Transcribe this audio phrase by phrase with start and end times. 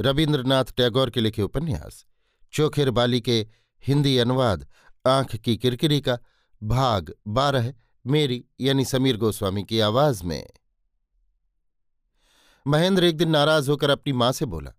[0.00, 2.04] रविन्द्रनाथ टैगोर के लिखे उपन्यास,
[2.52, 3.46] चोखिर बाली के
[3.86, 4.66] हिंदी अनुवाद,
[5.06, 6.18] आँख की किरकिरी का
[6.62, 7.74] भाग बारह,
[8.06, 10.50] मेरी यानी समीर गोस्वामी की आवाज़ में।
[12.66, 14.72] महेंद्र एक दिन नाराज़ होकर अपनी माँ से बोला,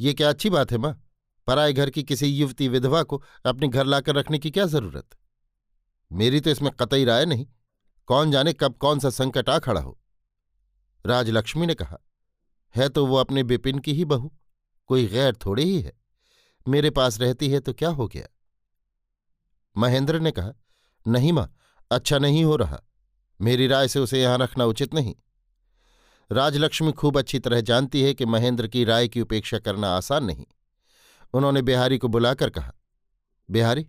[0.00, 1.08] ये क्या अच्छी बात है माँ?
[1.46, 5.08] पराए घर की किसी युवती विधवा को अपने घर लाकर रखने की क्या ज़रूरत?
[6.12, 7.46] मेरी तो इसमें कतई राय नहीं।
[8.06, 9.98] कौन जाने कब कौन सा संकट आ खड़ा हो?
[11.06, 11.98] राजलक्ष्मी ने कहा,
[12.76, 14.32] है तो वो अपने बिपिन की ही बहू।
[14.92, 15.92] कोई गैर थोड़ी ही है।
[16.66, 18.26] मेरे पास रहती है तो क्या हो गया?
[19.76, 20.52] महेंद्र ने कहा,
[21.06, 21.52] नहीं माँ
[21.90, 22.80] अच्छा नहीं हो रहा।
[23.40, 25.14] मेरी राय से उसे यहाँ रखना उचित नहीं।
[26.30, 30.46] राजलक्ष्मी खूब अच्छी तरह जानती है कि महेंद्र की राय की उपेक्षा करना आसान नहीं।
[31.34, 32.72] उन्होंने बिहारी को बुलाकर कहा,
[33.48, 33.86] बिहारी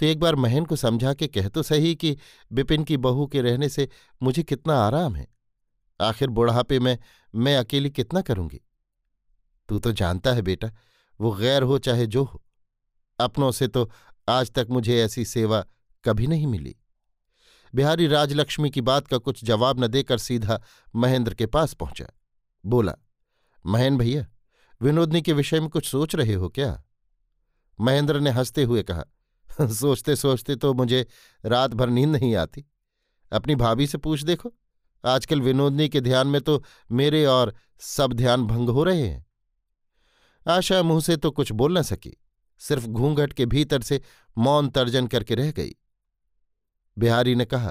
[0.00, 2.16] तो एक बार महन को समझा के कह तो सही कि
[2.52, 3.88] बिपिन की बहू के रहने से
[4.22, 5.26] मुझे कितना आराम है।
[6.00, 6.98] आखिर बुढ़ापे में
[7.34, 8.60] मैं अकेली कितना करूँगी?
[9.68, 10.70] तू तो जानता है बेटा,
[11.20, 12.42] वो गैर हो चाहे जो हो।
[13.20, 13.90] अपनों से तो
[14.28, 15.64] आज तक मुझे ऐसी सेवा
[16.04, 16.76] कभी नहीं मिली।
[17.74, 20.62] बिहारी राजलक्ष्मी की बात का कुछ जवाब न देकर सीधा
[20.96, 22.06] महेंद्र के पास पहुँचा।
[22.66, 22.94] बोला,
[23.66, 24.26] महेन भैया,
[24.82, 26.84] विनोदनी के विषय में कुछ सोच रहे हो क्या?
[27.80, 29.04] महेंद्र ने हँसते हुए कहा
[29.66, 31.06] सोचते सोचते तो मुझे
[31.44, 32.64] रात भर नींद नहीं आती।
[33.32, 34.52] अपनी भाभी से पूछ देखो,
[35.04, 39.25] आजकल विनोदनी के ध्यान में तो मेरे और सब ध्यान भंग हो रहे हैं।
[40.48, 42.16] आशा मुँह से तो कुछ बोल न सकी।
[42.58, 44.02] सिर्फ़ घूंघट के भीतर से
[44.38, 45.74] मौन तर्जन करके रह गई।
[46.98, 47.70] बिहारी ने कहा,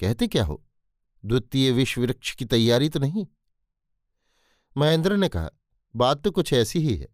[0.00, 0.64] कहते क्या हो?
[1.24, 3.26] द्वितीय विश्व वृक्ष की तैयारी तो नहीं?
[4.76, 5.50] महेंद्र ने कहा,
[5.96, 7.08] बात तो कुछ ऐसी ही है।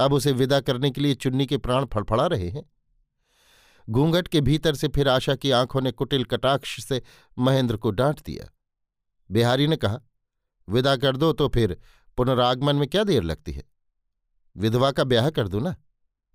[0.00, 2.70] अब उसे विदा करने के लिए चुन्नी के प्राण फड़फड़ा रहे हैं।
[3.90, 7.02] घूंघट के भीतर से फिर आशा की आँखों ने कुटिल कटाक्ष से
[7.38, 8.54] महेंद्र को डांट दिया।
[9.30, 10.00] बिहारी ने कहा,
[10.68, 11.80] विदा कर दो तो फिर
[12.16, 13.73] पुनरागमन में क्या देर लगती है?
[14.56, 15.74] विधवा का ब्याह कर दू ना?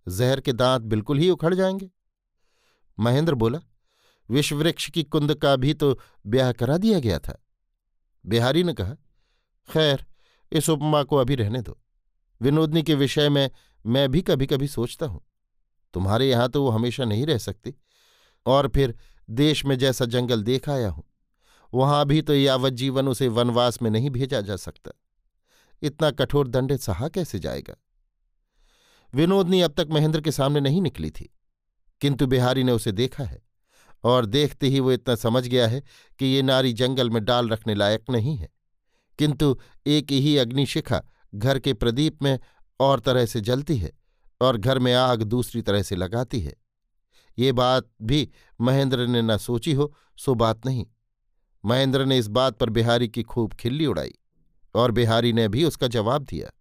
[0.07, 1.89] जहर के दांत बिल्कुल ही उखड़ जाएँगे।
[2.99, 3.59] महेंद्र बोला,
[4.29, 7.43] विश्ववृक्ष की कुंद का भी तो ब्याह करा दिया गया था।
[8.25, 8.93] बिहारी ने कहा,
[9.69, 10.05] खैर,
[10.51, 11.79] इस उपमा को अभी रहने दो।
[12.41, 13.49] विनोदनी के विषय में
[13.85, 15.21] मैं भी कभी कभी सोचता हूँ।
[15.93, 17.75] तुम्हारे यहाँ तो वो हमेशा नहीं रह सकती।
[18.45, 18.95] और फिर
[19.29, 21.03] देश में जैसा जंगल देख आया हूँ,
[21.73, 24.91] वहाँ भी तो यावत जीवन उसे वनवास में नहीं भेजा जा सकता।
[25.81, 27.75] इतना कठोर दंड सहा कैसे जाएगा?
[29.15, 31.35] विनोदनी अब तक महेंद्र के सामने नहीं निकली थी।
[32.01, 33.41] किंतु बिहारी ने उसे देखा है,
[34.03, 35.83] और देखते ही वो इतना समझ गया है
[36.19, 38.49] कि ये नारी जंगल में डाल रखने लायक नहीं है।
[39.19, 41.03] किंतु एक ही अग्निशिखा
[41.35, 42.39] घर के प्रदीप में
[42.79, 43.91] और तरह से जलती है
[44.41, 46.55] और घर में आग दूसरी तरह से लगाती है।
[47.39, 48.29] ये बात भी
[48.61, 50.85] महेंद्र ने न सोची हो, सो बात नहीं।
[51.65, 54.13] महेंद्र ने इस बात पर बिहारी की खूब खिल्ली उड़ाई,
[54.75, 56.58] और बिहारी ने भी उसका जवाब दिया।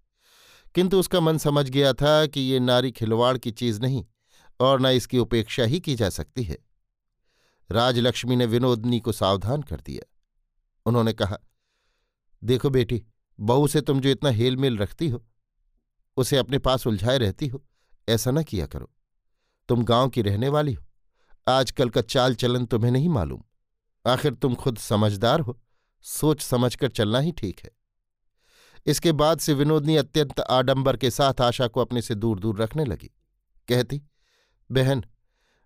[0.79, 4.07] किंतु उसका मन समझ गया था कि ये नारी खिलवाड़ की चीज़ नहीं
[4.61, 6.59] और न इसकी उपेक्षा ही की जा सकती है।
[7.71, 10.17] राजलक्ष्मी ने विनोदनी को सावधान कर दिया।
[10.87, 11.39] उन्होंने कहा,
[12.45, 13.07] देखो बेटी,
[13.41, 15.25] बहू से तुम जो इतना हेलमेल रखती हो,
[16.17, 17.65] उसे अपने पास उलझाए रहती हो,
[18.09, 18.91] ऐसा न किया करो।
[19.69, 20.85] तुम गाँव की रहने वाली हो।
[21.49, 23.43] आजकल का चाल चलन तुम्हें नहीं मालूम।
[24.07, 25.61] आखिर तुम खुद समझदार हो,
[26.03, 27.78] सोच समझकर चलना ही ठीक है।
[28.89, 32.85] इसके बाद से विनोदनी अत्यंत आडंबर के साथ आशा को अपने से दूर दूर रखने
[32.85, 33.11] लगी।
[33.69, 34.03] कहती,
[34.73, 35.05] बहन,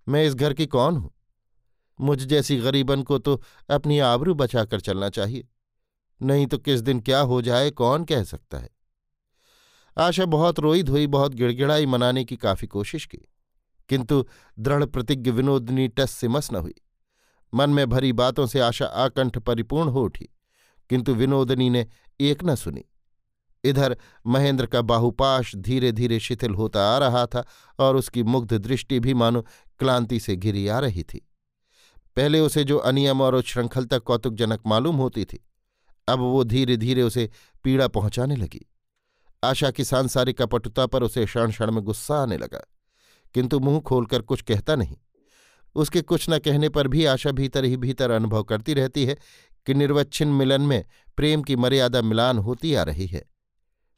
[0.09, 1.15] मैं इस घर की कौन हूँ?
[2.01, 5.49] मुझ जैसी गरीबन को तो अपनी आबरू बचाकर चलना चाहिए।
[6.23, 8.71] नहीं तो किस दिन क्या हो जाए, कौन कह सकता है?
[9.99, 13.29] आशा बहुत रोई धोई, बहुत गिड़गिड़ाई मनाने की काफ़ी कोशिश की।
[13.89, 14.27] किंतु
[14.59, 16.75] दृढ़ प्रतिज्ञ विनोदनी टस से मस न हुई।
[17.55, 20.29] मन में भरी बातों से आशा आकंठ परिपूर्ण हो उठी,
[20.91, 21.87] किंतु विनोदनी ने
[22.21, 22.85] एक न सुनी।
[23.65, 27.45] इधर महेंद्र का बाहुपाश धीरे धीरे शिथिल होता आ रहा था
[27.79, 29.43] और उसकी मुग्ध दृष्टि भी मानो
[29.81, 31.27] क्लांति से घिरी आ रही थी।
[32.17, 35.45] पहले उसे जो अनियम और उच्छृंखलता कौतुकजनक मालूम होती थी,
[36.09, 37.31] अब वो धीरे धीरे उसे
[37.65, 38.67] पीड़ा पहुँचाने लगी।
[39.43, 42.61] आशा की सांसारिक कपटुता पर उसे क्षण क्षण में गुस्सा आने लगा,
[43.35, 44.97] किंतु मुँह खोलकर कुछ कहता नहीं।
[45.77, 49.17] उसके कुछ न कहने पर भी आशा भीतर ही भीतर अनुभव करती रहती है
[49.67, 50.85] कि निर्वच्छिन्न मिलन में
[51.17, 53.25] प्रेम की मर्यादा मिलान होती आ रही है।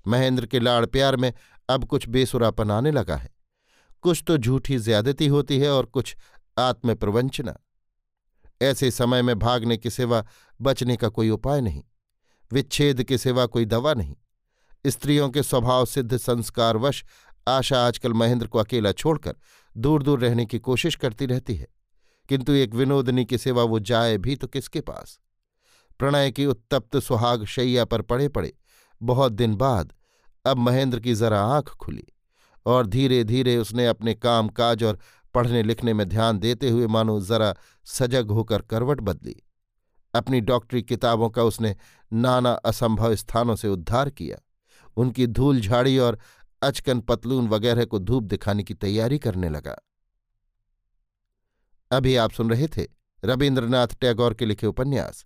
[0.06, 1.32] महेंद्र के लाड़ प्यार में
[1.68, 3.34] अब कुछ बेसुरापन आने लगा है।
[4.02, 6.16] कुछ तो झूठी ज्यादती होती है और कुछ
[6.58, 7.56] आत्मप्रवंचना।
[8.62, 10.26] ऐसे समय में भागने के सिवा
[10.60, 11.84] बचने का कोई उपाय नहीं।
[12.52, 14.16] विच्छेद के सिवा कोई दवा नहीं।
[14.86, 17.04] स्त्रियों के स्वभाव सिद्ध संस्कारवश
[17.48, 19.34] आशा आजकल महेंद्र को अकेला छोड़कर
[19.76, 21.66] दूर दूर रहने की कोशिश करती रहती है।
[22.28, 25.20] किंतु एक विनोदनी के सिवा वो जाए भी तो किसके पास?
[25.98, 28.52] प्रणय की उत्तप्त सुहाग शैया पर पड़े पड़े
[29.02, 29.92] बहुत दिन बाद
[30.46, 32.06] अब महेंद्र की जरा आँख खुली
[32.66, 34.98] और धीरे धीरे उसने अपने काम काज और
[35.34, 37.54] पढ़ने लिखने में ध्यान देते हुए मानो जरा
[37.84, 39.36] सजग होकर करवट बदली।
[40.14, 41.76] अपनी डॉक्टरी किताबों का उसने
[42.12, 44.36] नाना असंभव स्थानों से उद्धार किया।
[44.96, 46.18] उनकी धूल झाड़ी और
[46.62, 49.76] अचकन पतलून वगैरह को धूप दिखाने की तैयारी करने लगा।
[51.90, 52.86] अभी आप सुन रहे थे
[53.24, 55.24] रविन्द्रनाथ टैगोर के लिखे उपन्यास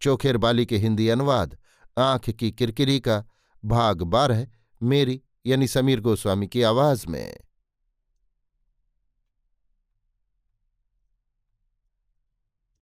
[0.00, 1.58] चोखेर बाली के हिंदी अनुवाद
[1.98, 3.24] आँख की किरकिरी का
[3.64, 4.46] भाग बारह
[4.82, 7.36] मेरी यानी समीर गोस्वामी की आवाज़ में।